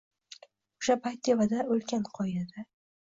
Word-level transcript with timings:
O’sha 0.79 0.95
payt 1.03 1.21
tepada— 1.27 1.59
ulkan 1.75 2.09
qoyada 2.21 2.65